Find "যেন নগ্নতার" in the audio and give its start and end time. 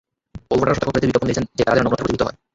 1.77-2.03